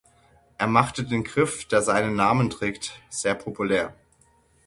Er 0.57 0.65
machte 0.65 1.03
den 1.03 1.23
Griff, 1.23 1.65
der 1.65 1.83
seinen 1.83 2.15
Namen 2.15 2.49
trägt, 2.49 2.99
sehr 3.11 3.35
populär. 3.35 3.93